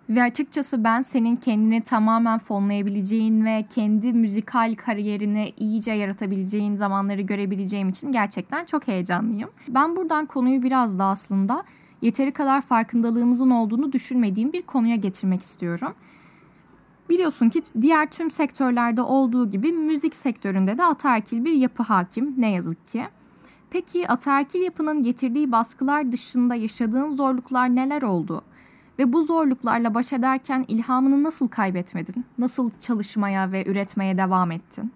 Ve 0.10 0.24
açıkçası 0.24 0.84
ben 0.84 1.02
senin 1.02 1.36
kendini 1.36 1.82
tamamen 1.82 2.40
fonlayabileceğin 2.40 3.46
ve 3.46 3.66
kendi 3.76 4.14
müzikal 4.14 4.76
kariyerini 4.76 5.54
iyice 5.58 5.92
yaratabileceğin 5.92 6.76
zamanları 6.76 7.22
görebileceğim 7.22 7.90
için 7.90 8.12
gerçekten 8.12 8.66
çok 8.66 8.88
heyecanlıyım. 8.88 9.50
Ben 9.68 9.96
buradan 9.96 10.26
konuyu 10.26 10.64
biraz 10.64 11.00
da 11.00 11.04
aslında 11.04 11.64
yeteri 12.02 12.32
kadar 12.32 12.62
farkındalığımızın 12.62 13.50
olduğunu 13.50 13.92
düşünmediğim 13.92 14.54
bir 14.54 14.62
konuya 14.62 14.96
getirmek 14.96 15.42
istiyorum. 15.42 15.94
Biliyorsun 17.10 17.50
ki 17.50 17.62
diğer 17.82 18.12
tüm 18.12 18.32
sektörlerde 18.32 19.02
olduğu 19.02 19.50
gibi 19.50 19.72
müzik 19.72 20.16
sektöründe 20.16 20.78
de 20.78 20.86
ataerkil 20.86 21.46
bir 21.46 21.54
yapı 21.54 21.84
hakim 21.84 22.34
ne 22.38 22.52
yazık 22.52 22.86
ki. 22.86 23.04
Peki 23.70 24.08
ataerkil 24.08 24.62
yapının 24.62 25.04
getirdiği 25.04 25.52
baskılar 25.52 26.12
dışında 26.12 26.56
yaşadığın 26.56 27.16
zorluklar 27.16 27.76
neler 27.76 28.02
oldu? 28.02 28.44
Ve 29.00 29.14
bu 29.14 29.26
zorluklarla 29.26 29.94
baş 29.94 30.14
ederken 30.14 30.66
ilhamını 30.68 31.24
nasıl 31.24 31.48
kaybetmedin? 31.48 32.26
Nasıl 32.38 32.72
çalışmaya 32.80 33.52
ve 33.52 33.64
üretmeye 33.66 34.18
devam 34.18 34.52
ettin? 34.52 34.94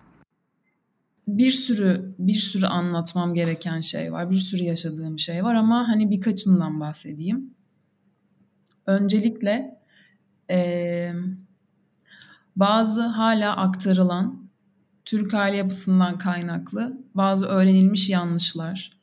Bir 1.27 1.51
sürü 1.51 2.15
bir 2.19 2.33
sürü 2.33 2.65
anlatmam 2.65 3.33
gereken 3.33 3.81
şey 3.81 4.13
var. 4.13 4.29
Bir 4.29 4.35
sürü 4.35 4.63
yaşadığım 4.63 5.19
şey 5.19 5.43
var 5.43 5.55
ama 5.55 5.87
hani 5.87 6.11
birkaçından 6.11 6.79
bahsedeyim. 6.79 7.53
Öncelikle 8.85 9.79
e, 10.49 11.11
bazı 12.55 13.01
hala 13.01 13.57
aktarılan 13.57 14.49
Türk 15.05 15.33
aile 15.33 15.57
yapısından 15.57 16.17
kaynaklı 16.17 16.97
bazı 17.15 17.45
öğrenilmiş 17.45 18.09
yanlışlar, 18.09 18.97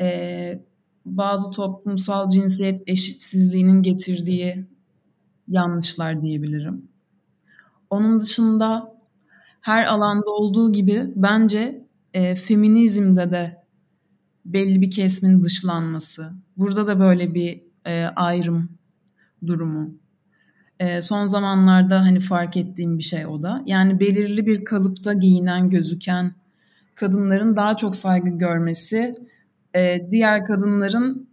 e, 0.00 0.60
bazı 1.06 1.50
toplumsal 1.50 2.28
cinsiyet 2.28 2.82
eşitsizliğinin 2.86 3.82
getirdiği 3.82 4.66
yanlışlar 5.48 6.22
diyebilirim. 6.22 6.88
Onun 7.90 8.20
dışında 8.20 8.96
her 9.60 9.86
alanda 9.86 10.30
olduğu 10.30 10.72
gibi 10.72 11.12
bence 11.16 11.84
e, 12.14 12.34
feminizmde 12.34 13.30
de 13.30 13.64
belli 14.44 14.80
bir 14.80 14.90
kesimin 14.90 15.42
dışlanması. 15.42 16.32
Burada 16.56 16.86
da 16.86 17.00
böyle 17.00 17.34
bir 17.34 17.62
e, 17.86 18.04
ayrım 18.04 18.68
durumu. 19.46 19.94
E, 20.80 21.02
son 21.02 21.24
zamanlarda 21.24 22.00
hani 22.00 22.20
fark 22.20 22.56
ettiğim 22.56 22.98
bir 22.98 23.02
şey 23.02 23.26
o 23.26 23.42
da. 23.42 23.62
Yani 23.66 24.00
belirli 24.00 24.46
bir 24.46 24.64
kalıpta 24.64 25.12
giyinen, 25.12 25.70
gözüken 25.70 26.34
kadınların 26.94 27.56
daha 27.56 27.76
çok 27.76 27.96
saygı 27.96 28.28
görmesi 28.28 29.14
e, 29.76 30.06
diğer 30.10 30.44
kadınların 30.44 31.28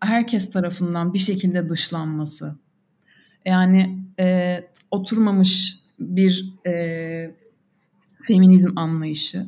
herkes 0.00 0.50
tarafından 0.50 1.14
bir 1.14 1.18
şekilde 1.18 1.68
dışlanması. 1.68 2.54
Yani 3.44 3.98
e, 4.20 4.60
oturmamış 4.90 5.80
bir 5.98 6.54
e, 6.66 7.34
feminizm 8.22 8.78
anlayışı 8.78 9.46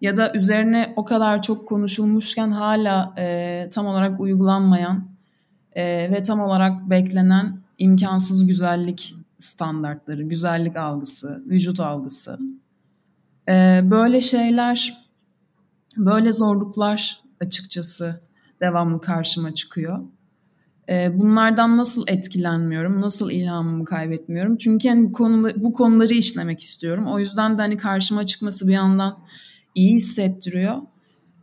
ya 0.00 0.16
da 0.16 0.32
üzerine 0.32 0.92
o 0.96 1.04
kadar 1.04 1.42
çok 1.42 1.68
konuşulmuşken 1.68 2.50
hala 2.50 3.14
e, 3.18 3.68
tam 3.72 3.86
olarak 3.86 4.20
uygulanmayan 4.20 5.08
e, 5.72 6.10
ve 6.10 6.22
tam 6.22 6.40
olarak 6.40 6.90
beklenen 6.90 7.58
imkansız 7.78 8.46
güzellik 8.46 9.14
standartları, 9.38 10.22
güzellik 10.22 10.76
algısı, 10.76 11.42
vücut 11.46 11.80
algısı. 11.80 12.38
E, 13.48 13.80
böyle 13.84 14.20
şeyler, 14.20 15.06
böyle 15.96 16.32
zorluklar 16.32 17.25
açıkçası 17.40 18.20
devamlı 18.60 19.00
karşıma 19.00 19.54
çıkıyor. 19.54 19.98
Ee, 20.88 21.18
bunlardan 21.18 21.76
nasıl 21.76 22.04
etkilenmiyorum, 22.08 23.00
nasıl 23.00 23.30
ilhamımı 23.30 23.84
kaybetmiyorum? 23.84 24.56
Çünkü 24.56 24.88
hani 24.88 25.08
bu, 25.08 25.12
konu, 25.12 25.50
bu 25.56 25.72
konuları 25.72 26.14
işlemek 26.14 26.60
istiyorum. 26.60 27.06
O 27.06 27.18
yüzden 27.18 27.58
de 27.58 27.62
hani 27.62 27.76
karşıma 27.76 28.26
çıkması 28.26 28.68
bir 28.68 28.72
yandan 28.72 29.18
iyi 29.74 29.96
hissettiriyor. 29.96 30.76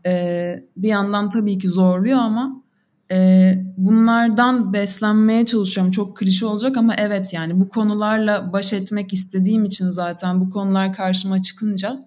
Ee, 0.05 0.63
bir 0.77 0.87
yandan 0.87 1.29
tabii 1.29 1.57
ki 1.57 1.69
zorluyor 1.69 2.19
ama 2.19 2.63
e, 3.11 3.53
bunlardan 3.77 4.73
beslenmeye 4.73 5.45
çalışıyorum. 5.45 5.91
Çok 5.91 6.17
klişe 6.17 6.45
olacak 6.45 6.77
ama 6.77 6.95
evet 6.97 7.33
yani 7.33 7.59
bu 7.59 7.69
konularla 7.69 8.53
baş 8.53 8.73
etmek 8.73 9.13
istediğim 9.13 9.65
için 9.65 9.89
zaten 9.89 10.41
bu 10.41 10.49
konular 10.49 10.93
karşıma 10.93 11.41
çıkınca 11.41 11.97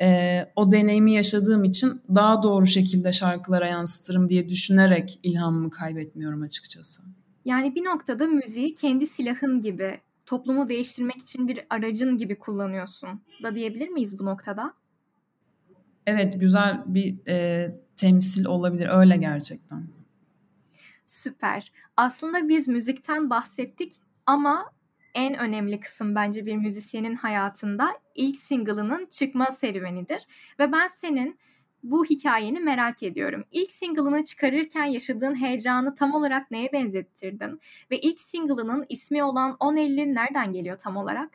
e, 0.00 0.40
o 0.56 0.72
deneyimi 0.72 1.12
yaşadığım 1.12 1.64
için 1.64 1.92
daha 2.14 2.42
doğru 2.42 2.66
şekilde 2.66 3.12
şarkılara 3.12 3.66
yansıtırım 3.66 4.28
diye 4.28 4.48
düşünerek 4.48 5.20
ilhamımı 5.22 5.70
kaybetmiyorum 5.70 6.42
açıkçası. 6.42 7.02
Yani 7.44 7.74
bir 7.74 7.84
noktada 7.84 8.26
müziği 8.26 8.74
kendi 8.74 9.06
silahın 9.06 9.60
gibi, 9.60 9.90
toplumu 10.26 10.68
değiştirmek 10.68 11.16
için 11.16 11.48
bir 11.48 11.60
aracın 11.70 12.16
gibi 12.16 12.38
kullanıyorsun 12.38 13.08
da 13.42 13.54
diyebilir 13.54 13.88
miyiz 13.88 14.18
bu 14.18 14.24
noktada? 14.24 14.74
evet 16.08 16.40
güzel 16.40 16.82
bir 16.86 17.16
e, 17.28 17.70
temsil 17.96 18.44
olabilir. 18.44 18.88
Öyle 18.88 19.16
gerçekten. 19.16 19.88
Süper. 21.04 21.72
Aslında 21.96 22.48
biz 22.48 22.68
müzikten 22.68 23.30
bahsettik 23.30 23.92
ama 24.26 24.70
en 25.14 25.38
önemli 25.38 25.80
kısım 25.80 26.14
bence 26.14 26.46
bir 26.46 26.56
müzisyenin 26.56 27.14
hayatında 27.14 27.88
ilk 28.14 28.38
single'ının 28.38 29.06
çıkma 29.10 29.46
serüvenidir. 29.46 30.26
Ve 30.58 30.72
ben 30.72 30.88
senin 30.88 31.38
bu 31.82 32.04
hikayeni 32.04 32.60
merak 32.60 33.02
ediyorum. 33.02 33.44
İlk 33.52 33.72
single'ını 33.72 34.24
çıkarırken 34.24 34.84
yaşadığın 34.84 35.34
heyecanı 35.34 35.94
tam 35.94 36.14
olarak 36.14 36.50
neye 36.50 36.72
benzettirdin? 36.72 37.60
Ve 37.90 37.98
ilk 37.98 38.20
single'ının 38.20 38.86
ismi 38.88 39.24
olan 39.24 39.56
1050 39.62 40.14
nereden 40.14 40.52
geliyor 40.52 40.78
tam 40.78 40.96
olarak? 40.96 41.30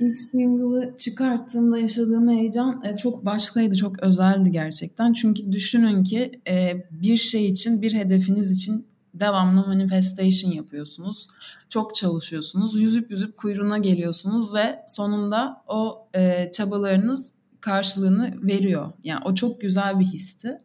İlk 0.00 0.16
single'ı 0.16 0.96
çıkarttığımda 0.96 1.78
yaşadığım 1.78 2.30
heyecan 2.30 2.82
e, 2.84 2.96
çok 2.96 3.24
başkaydı, 3.24 3.76
çok 3.76 4.02
özeldi 4.02 4.52
gerçekten. 4.52 5.12
Çünkü 5.12 5.52
düşünün 5.52 6.04
ki 6.04 6.40
e, 6.48 6.84
bir 6.90 7.16
şey 7.16 7.46
için, 7.46 7.82
bir 7.82 7.92
hedefiniz 7.92 8.50
için 8.50 8.86
devamlı 9.14 9.66
manifestation 9.66 10.52
yapıyorsunuz. 10.52 11.26
Çok 11.68 11.94
çalışıyorsunuz. 11.94 12.80
Yüzüp 12.80 13.10
yüzüp 13.10 13.36
kuyruğuna 13.36 13.78
geliyorsunuz 13.78 14.54
ve 14.54 14.84
sonunda 14.88 15.64
o 15.68 16.08
e, 16.14 16.50
çabalarınız 16.52 17.32
karşılığını 17.60 18.34
veriyor. 18.42 18.92
Yani 19.04 19.20
o 19.24 19.34
çok 19.34 19.60
güzel 19.60 20.00
bir 20.00 20.04
histi. 20.04 20.58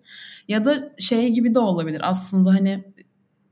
Ya 0.48 0.66
da 0.66 0.78
şey 0.98 1.34
gibi 1.34 1.56
de 1.56 1.60
olabilir. 1.60 2.10
Aslında 2.10 2.54
hani 2.54 2.94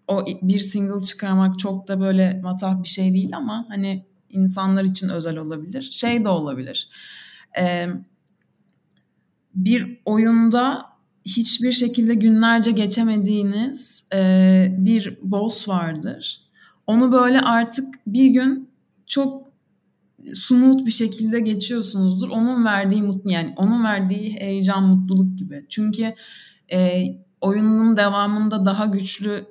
o 0.08 0.26
bir 0.42 0.60
single 0.60 1.04
çıkarmak 1.04 1.60
çok 1.60 1.88
da 1.88 2.00
böyle 2.00 2.42
matah 2.44 2.84
bir 2.84 2.88
şey 2.88 3.14
değil 3.14 3.38
ama 3.38 3.66
hani 3.70 4.06
insanlar 4.30 4.84
için 4.84 5.10
özel 5.10 5.38
olabilir. 5.38 5.90
Şey 5.92 6.26
de 6.26 6.30
olabilir. 6.30 6.90
Ee, 7.60 7.88
bir 9.56 10.02
oyunda 10.06 10.86
hiçbir 11.28 11.72
şekilde 11.72 12.14
günlerce 12.14 12.72
geçemediğiniz 12.72 14.04
e, 14.14 14.76
bir 14.78 15.18
boss 15.22 15.68
vardır. 15.68 16.42
Onu 16.88 17.12
böyle 17.12 17.42
artık 17.42 17.96
bir 18.08 18.28
gün 18.28 18.70
çok 19.06 19.48
smooth 20.34 20.86
bir 20.86 20.92
şekilde 20.92 21.40
geçiyorsunuzdur. 21.40 22.30
Onun 22.30 22.66
verdiği 22.66 23.02
mutlu 23.02 23.32
yani 23.32 23.54
onun 23.58 23.84
verdiği 23.84 24.32
heyecan, 24.40 24.84
mutluluk 24.84 25.38
gibi. 25.38 25.62
Çünkü 25.70 26.14
e, 26.72 27.04
oyunun 27.42 27.98
devamında 27.98 28.66
daha 28.66 28.86
güçlü 28.86 29.46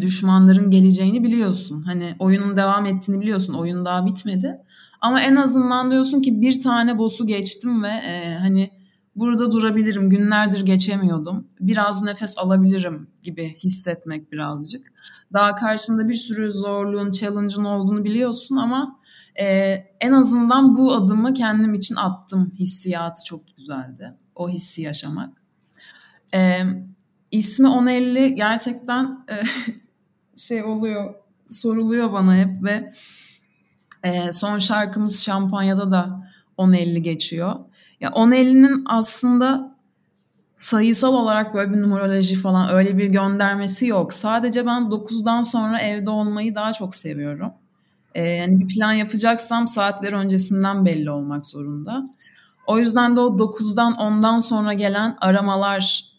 düşmanların 0.00 0.70
geleceğini 0.70 1.24
biliyorsun. 1.24 1.82
Hani 1.82 2.14
oyunun 2.18 2.56
devam 2.56 2.86
ettiğini 2.86 3.20
biliyorsun. 3.20 3.54
Oyun 3.54 3.84
daha 3.84 4.06
bitmedi. 4.06 4.58
Ama 5.00 5.20
en 5.20 5.36
azından 5.36 5.90
diyorsun 5.90 6.20
ki 6.20 6.40
bir 6.40 6.62
tane 6.62 6.98
boss'u 6.98 7.26
geçtim 7.26 7.82
ve 7.82 7.88
e, 7.88 8.36
hani 8.40 8.70
burada 9.16 9.52
durabilirim. 9.52 10.10
Günlerdir 10.10 10.66
geçemiyordum. 10.66 11.48
Biraz 11.60 12.02
nefes 12.02 12.38
alabilirim 12.38 13.06
gibi 13.22 13.56
hissetmek 13.58 14.32
birazcık. 14.32 14.92
Daha 15.32 15.56
karşında 15.56 16.08
bir 16.08 16.14
sürü 16.14 16.52
zorluğun, 16.52 17.10
challenge'ın 17.10 17.64
olduğunu 17.64 18.04
biliyorsun 18.04 18.56
ama 18.56 19.00
e, 19.40 19.46
en 20.00 20.12
azından 20.12 20.76
bu 20.76 20.94
adımı 20.94 21.34
kendim 21.34 21.74
için 21.74 21.96
attım 21.96 22.52
hissiyatı 22.58 23.24
çok 23.24 23.56
güzeldi. 23.56 24.14
O 24.34 24.48
hissi 24.48 24.82
yaşamak. 24.82 25.42
E, 26.34 26.62
ismi 27.30 27.68
1050 27.68 28.34
gerçekten 28.34 29.24
e, 29.30 29.34
şey 30.36 30.62
oluyor, 30.62 31.14
soruluyor 31.50 32.12
bana 32.12 32.36
hep 32.36 32.62
ve 32.64 32.92
e, 34.02 34.32
son 34.32 34.58
şarkımız 34.58 35.22
Şampanya'da 35.22 35.90
da 35.90 36.30
1050 36.58 37.02
geçiyor. 37.02 37.56
Ya 38.00 38.08
1050'nin 38.08 38.82
aslında 38.86 39.74
sayısal 40.56 41.14
olarak 41.14 41.54
böyle 41.54 41.72
bir 41.72 41.82
numeroloji 41.82 42.36
falan 42.36 42.70
öyle 42.70 42.98
bir 42.98 43.06
göndermesi 43.06 43.86
yok. 43.86 44.12
Sadece 44.12 44.66
ben 44.66 44.82
9'dan 44.82 45.42
sonra 45.42 45.80
evde 45.80 46.10
olmayı 46.10 46.54
daha 46.54 46.72
çok 46.72 46.94
seviyorum. 46.94 47.52
Ee, 48.14 48.22
yani 48.22 48.60
bir 48.60 48.74
plan 48.74 48.92
yapacaksam 48.92 49.68
saatler 49.68 50.12
öncesinden 50.12 50.84
belli 50.84 51.10
olmak 51.10 51.46
zorunda. 51.46 52.10
O 52.66 52.78
yüzden 52.78 53.16
de 53.16 53.20
o 53.20 53.38
9'dan 53.38 53.92
10'dan 53.92 54.38
sonra 54.38 54.72
gelen 54.72 55.16
aramalar 55.20 56.14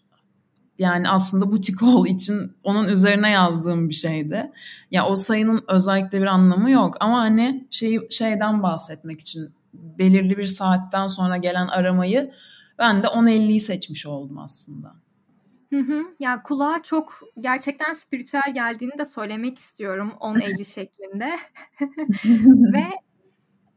yani 0.80 1.10
aslında 1.10 1.52
butik 1.52 1.84
ol 1.84 2.08
için 2.08 2.52
onun 2.64 2.88
üzerine 2.88 3.32
yazdığım 3.32 3.90
bir 3.90 3.94
şeydi. 3.94 4.52
Ya 4.92 5.06
o 5.06 5.16
sayının 5.16 5.64
özellikle 5.68 6.22
bir 6.22 6.26
anlamı 6.26 6.72
yok 6.72 6.98
ama 7.00 7.20
hani 7.20 7.68
şey 7.72 8.10
şeyden 8.10 8.64
bahsetmek 8.64 9.20
için 9.20 9.50
belirli 10.00 10.38
bir 10.38 10.48
saatten 10.48 11.08
sonra 11.08 11.38
gelen 11.38 11.68
aramayı 11.68 12.32
ben 12.80 13.04
de 13.04 13.08
10.50'yi 13.08 13.60
seçmiş 13.60 14.06
oldum 14.06 14.38
aslında. 14.38 14.96
Hı 15.70 15.80
hı. 15.80 16.02
Ya 16.20 16.44
kulağa 16.44 16.82
çok 16.84 17.20
gerçekten 17.40 17.94
spiritüel 17.94 18.54
geldiğini 18.54 18.98
de 18.98 19.06
söylemek 19.06 19.58
istiyorum 19.58 20.14
10.50 20.20 20.66
şeklinde. 20.76 21.36
Ve 22.74 22.86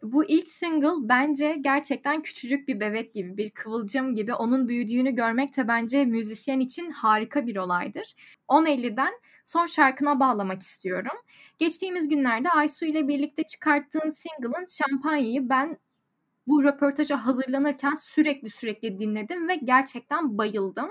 bu 0.03 0.25
ilk 0.25 0.51
single 0.51 1.09
bence 1.09 1.57
gerçekten 1.61 2.23
küçücük 2.23 2.69
bir 2.69 2.81
bebek 2.81 3.15
gibi, 3.15 3.37
bir 3.37 3.51
kıvılcım 3.51 4.15
gibi 4.15 4.35
onun 4.35 4.69
büyüdüğünü 4.69 5.11
görmek 5.11 5.57
de 5.57 5.69
bence 5.69 6.05
müzisyen 6.05 6.61
için 6.61 6.91
harika 6.91 7.47
bir 7.47 7.57
olaydır. 7.57 8.15
10.50'den 8.49 9.13
son 9.45 9.67
şarkına 9.67 10.21
bağlamak 10.21 10.63
istiyorum. 10.63 11.17
Geçtiğimiz 11.59 12.09
günlerde 12.09 12.51
Aysu 12.51 12.87
ile 12.87 13.09
birlikte 13.09 13.43
çıkarttığın 13.43 14.11
single'ın 14.11 14.65
Şampanya'yı 14.69 15.49
ben 15.49 15.79
bu 16.49 16.65
röportaja 16.65 17.27
hazırlanırken 17.27 17.95
sürekli 17.95 18.51
sürekli 18.51 18.99
dinledim 18.99 19.49
ve 19.49 19.57
gerçekten 19.57 20.39
bayıldım. 20.39 20.89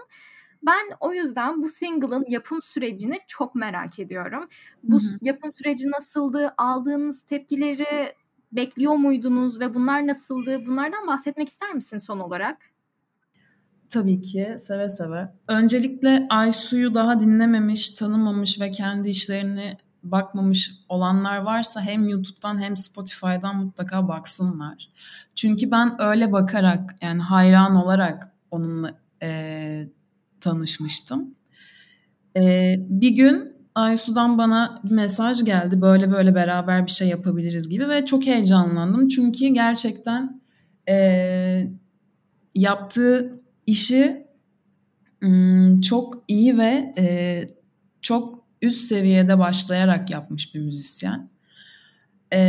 Ben 0.65 0.97
o 0.99 1.13
yüzden 1.13 1.61
bu 1.61 1.69
single'ın 1.69 2.25
yapım 2.29 2.61
sürecini 2.61 3.17
çok 3.27 3.55
merak 3.55 3.99
ediyorum. 3.99 4.47
Bu 4.83 4.95
hı 4.95 5.05
hı. 5.05 5.17
yapım 5.21 5.53
süreci 5.53 5.91
nasıldı? 5.91 6.53
Aldığınız 6.57 7.23
tepkileri 7.23 8.13
bekliyor 8.51 8.93
muydunuz 8.93 9.59
ve 9.59 9.73
bunlar 9.73 10.07
nasıldı? 10.07 10.65
Bunlardan 10.65 11.07
bahsetmek 11.07 11.49
ister 11.49 11.73
misin 11.73 11.97
son 11.97 12.19
olarak? 12.19 12.57
Tabii 13.89 14.21
ki 14.21 14.55
seve 14.59 14.89
seve. 14.89 15.33
Öncelikle 15.47 16.27
Aysu'yu 16.29 16.93
daha 16.93 17.19
dinlememiş, 17.19 17.89
tanımamış 17.91 18.61
ve 18.61 18.71
kendi 18.71 19.09
işlerini 19.09 19.77
bakmamış 20.11 20.71
olanlar 20.89 21.37
varsa 21.37 21.81
hem 21.81 22.07
YouTube'dan 22.07 22.61
hem 22.61 22.77
Spotify'dan 22.77 23.55
mutlaka 23.65 24.07
baksınlar. 24.07 24.89
Çünkü 25.35 25.71
ben 25.71 26.01
öyle 26.01 26.31
bakarak 26.31 26.95
yani 27.01 27.21
hayran 27.21 27.75
olarak 27.75 28.31
onunla 28.51 28.93
e, 29.23 29.89
tanışmıştım. 30.41 31.35
E, 32.37 32.75
bir 32.79 33.09
gün 33.09 33.57
Aysu'dan 33.75 34.37
bana 34.37 34.81
bir 34.83 34.91
mesaj 34.91 35.43
geldi. 35.43 35.81
Böyle 35.81 36.11
böyle 36.11 36.35
beraber 36.35 36.85
bir 36.85 36.91
şey 36.91 37.07
yapabiliriz 37.07 37.69
gibi 37.69 37.89
ve 37.89 38.05
çok 38.05 38.25
heyecanlandım. 38.25 39.07
Çünkü 39.07 39.47
gerçekten 39.47 40.41
e, 40.89 41.71
yaptığı 42.55 43.41
işi 43.65 44.27
çok 45.83 46.23
iyi 46.27 46.57
ve 46.57 46.93
e, 46.97 47.47
çok 48.01 48.46
üst 48.61 48.81
seviyede 48.81 49.39
başlayarak 49.39 50.09
yapmış 50.09 50.55
bir 50.55 50.59
müzisyen. 50.59 51.29
E, 52.33 52.39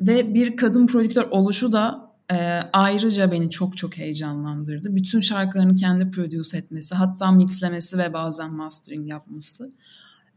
ve 0.00 0.34
bir 0.34 0.56
kadın 0.56 0.86
prodüktör 0.86 1.28
oluşu 1.30 1.72
da 1.72 2.12
e, 2.32 2.60
ayrıca 2.72 3.32
beni 3.32 3.50
çok 3.50 3.76
çok 3.76 3.96
heyecanlandırdı. 3.96 4.96
Bütün 4.96 5.20
şarkılarını 5.20 5.76
kendi 5.76 6.10
produce 6.10 6.58
etmesi, 6.58 6.94
hatta 6.94 7.30
mixlemesi 7.30 7.98
ve 7.98 8.12
bazen 8.12 8.52
mastering 8.52 9.08
yapması 9.08 9.72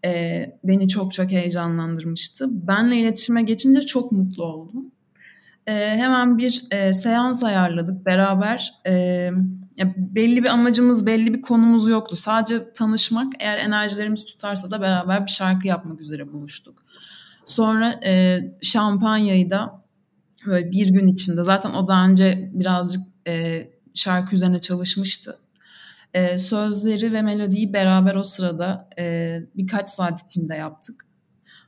e, 0.06 0.46
beni 0.64 0.88
çok 0.88 1.14
çok 1.14 1.32
heyecanlandırmıştı. 1.32 2.68
Benle 2.68 2.98
iletişime 2.98 3.44
geçince 3.44 3.82
çok 3.82 4.12
mutlu 4.12 4.44
oldum. 4.44 4.92
E, 5.68 5.74
hemen 5.74 6.38
bir 6.38 6.64
e, 6.72 6.94
seans 6.94 7.44
ayarladık 7.44 8.06
beraber. 8.06 8.74
E, 8.88 9.30
belli 9.96 10.44
bir 10.44 10.50
amacımız, 10.50 11.06
belli 11.06 11.34
bir 11.34 11.42
konumuz 11.42 11.88
yoktu. 11.88 12.16
Sadece 12.16 12.74
tanışmak, 12.74 13.34
eğer 13.40 13.58
enerjilerimiz 13.58 14.26
tutarsa 14.26 14.72
da 14.72 14.82
beraber 14.82 15.26
bir 15.26 15.32
şarkı 15.32 15.68
yapmak 15.68 16.02
üzere 16.02 16.34
buluştuk. 16.34 16.84
Sonra 17.46 18.00
e, 18.06 18.40
şampanyayı 18.62 19.50
da 19.50 19.84
böyle 20.46 20.72
bir 20.72 20.88
gün 20.88 21.08
içinde, 21.08 21.44
zaten 21.44 21.72
o 21.72 21.88
daha 21.88 22.06
önce 22.06 22.52
birazcık 22.54 23.02
e, 23.28 23.68
şarkı 23.94 24.36
üzerine 24.36 24.60
çalışmıştı. 24.60 25.40
E, 26.14 26.38
sözleri 26.38 27.14
ve 27.14 27.22
melodiyi 27.22 27.74
beraber 27.74 28.16
o 28.16 28.24
sırada 28.24 28.90
e, 29.00 29.40
birkaç 29.56 29.90
saat 29.90 30.22
içinde 30.22 30.56
yaptık. 30.56 31.06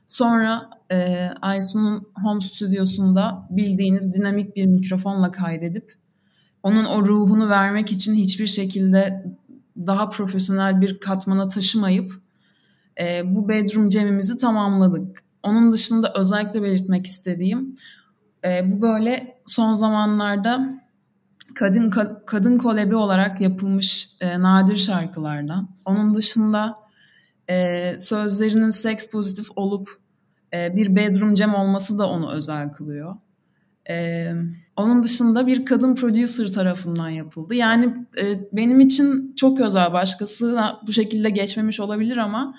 Sonra 0.06 0.70
e, 0.92 1.28
Aysun'un 1.42 2.08
home 2.22 2.40
stüdyosunda 2.40 3.48
bildiğiniz 3.50 4.14
dinamik 4.14 4.56
bir 4.56 4.66
mikrofonla 4.66 5.30
kaydedip 5.30 5.94
onun 6.66 6.84
o 6.84 7.06
ruhunu 7.06 7.48
vermek 7.48 7.92
için 7.92 8.14
hiçbir 8.14 8.46
şekilde 8.46 9.24
daha 9.76 10.10
profesyonel 10.10 10.80
bir 10.80 11.00
katmana 11.00 11.48
taşımayıp 11.48 12.20
e, 13.00 13.34
bu 13.34 13.48
bedroom 13.48 13.90
jam'imizi 13.90 14.38
tamamladık. 14.38 15.22
Onun 15.42 15.72
dışında 15.72 16.12
özellikle 16.16 16.62
belirtmek 16.62 17.06
istediğim 17.06 17.76
e, 18.44 18.72
bu 18.72 18.82
böyle 18.82 19.40
son 19.46 19.74
zamanlarda 19.74 20.82
kadın 21.54 21.90
kadın 22.26 22.58
kolebi 22.58 22.96
olarak 22.96 23.40
yapılmış 23.40 24.08
e, 24.20 24.42
nadir 24.42 24.76
şarkılardan. 24.76 25.68
Onun 25.84 26.14
dışında 26.14 26.76
e, 27.50 27.98
sözlerinin 27.98 28.70
seks 28.70 29.10
pozitif 29.10 29.46
olup 29.56 29.98
e, 30.54 30.76
bir 30.76 30.96
bedroom 30.96 31.36
jam 31.36 31.54
olması 31.54 31.98
da 31.98 32.10
onu 32.10 32.32
özel 32.32 32.72
kılıyor. 32.72 33.16
E, 33.88 34.32
onun 34.76 35.02
dışında 35.02 35.46
bir 35.46 35.64
kadın 35.64 35.94
producer 35.94 36.48
tarafından 36.48 37.08
yapıldı. 37.08 37.54
Yani 37.54 37.94
e, 38.22 38.38
benim 38.52 38.80
için 38.80 39.34
çok 39.36 39.60
özel. 39.60 39.92
Başkası 39.92 40.58
bu 40.86 40.92
şekilde 40.92 41.30
geçmemiş 41.30 41.80
olabilir 41.80 42.16
ama 42.16 42.54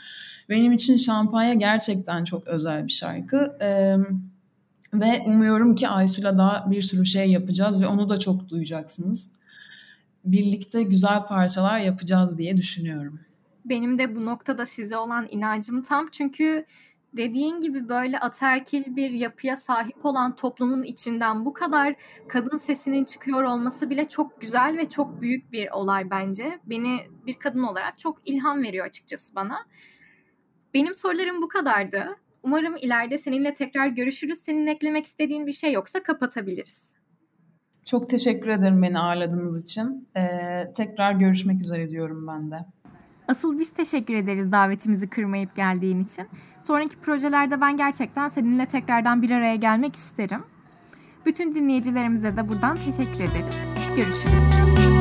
benim 0.50 0.72
için 0.72 0.98
Şampanya 0.98 1.54
gerçekten 1.54 2.24
çok 2.24 2.48
özel 2.48 2.88
bir 2.88 2.92
şarkı. 2.92 3.58
E, 3.62 3.98
ve 4.94 5.24
umuyorum 5.26 5.76
ki 5.76 5.88
Aysu'yla 5.88 6.38
daha 6.38 6.72
bir 6.72 6.82
sürü 6.82 7.06
şey 7.06 7.32
yapacağız 7.32 7.82
ve 7.82 7.88
onu 7.88 8.10
da 8.10 8.20
çok 8.20 8.50
duyacaksınız. 8.50 9.32
Birlikte 10.26 10.84
güzel 10.84 11.24
parçalar 11.28 11.80
yapacağız 11.80 12.38
diye 12.38 12.58
düşünüyorum. 12.58 13.20
Benim 13.66 13.98
de 13.98 14.16
bu 14.16 14.26
noktada 14.26 14.66
size 14.66 14.98
olan 14.98 15.28
inancım 15.30 15.82
tam 15.82 16.06
çünkü 16.12 16.66
dediğin 17.14 17.62
gibi 17.62 17.90
böyle 17.90 18.20
aterkil 18.20 18.96
bir 18.96 19.12
yapıya 19.12 19.56
sahip 19.56 20.06
olan 20.06 20.36
toplumun 20.36 20.82
içinden 20.84 21.46
bu 21.46 21.54
kadar 21.54 21.96
kadın 22.28 22.58
sesinin 22.58 23.06
çıkıyor 23.06 23.44
olması 23.44 23.90
bile 23.90 24.08
çok 24.08 24.42
güzel 24.42 24.78
ve 24.78 24.90
çok 24.90 25.22
büyük 25.22 25.52
bir 25.52 25.70
olay 25.70 26.10
bence. 26.10 26.60
Beni 26.66 26.98
bir 27.26 27.34
kadın 27.34 27.64
olarak 27.64 27.98
çok 27.98 28.30
ilham 28.30 28.64
veriyor 28.64 28.86
açıkçası 28.86 29.36
bana. 29.36 29.58
Benim 30.74 30.96
sorularım 30.96 31.42
bu 31.42 31.48
kadardı. 31.48 32.18
Umarım 32.44 32.76
ileride 32.82 33.18
seninle 33.18 33.54
tekrar 33.54 33.88
görüşürüz. 33.88 34.38
Senin 34.38 34.68
eklemek 34.68 35.06
istediğin 35.06 35.48
bir 35.48 35.52
şey 35.52 35.72
yoksa 35.72 36.04
kapatabiliriz. 36.04 36.98
Çok 37.86 38.10
teşekkür 38.10 38.50
ederim 38.50 38.82
beni 38.82 39.00
ağırladığınız 39.00 39.64
için. 39.64 40.10
Ee, 40.18 40.74
tekrar 40.76 41.12
görüşmek 41.12 41.62
üzere 41.62 41.90
diyorum 41.90 42.28
ben 42.28 42.52
de. 42.52 42.66
Asıl 43.28 43.60
biz 43.60 43.74
teşekkür 43.74 44.14
ederiz 44.14 44.52
davetimizi 44.52 45.10
kırmayıp 45.10 45.56
geldiğin 45.56 46.04
için. 46.04 46.28
Sonraki 46.62 46.96
projelerde 46.96 47.62
ben 47.62 47.78
gerçekten 47.78 48.28
seninle 48.28 48.66
tekrardan 48.66 49.22
bir 49.22 49.32
araya 49.32 49.56
gelmek 49.56 49.96
isterim. 49.96 50.44
Bütün 51.26 51.56
dinleyicilerimize 51.56 52.36
de 52.38 52.50
buradan 52.50 52.78
teşekkür 52.86 53.24
ederiz. 53.24 53.56
Görüşürüz. 53.96 54.97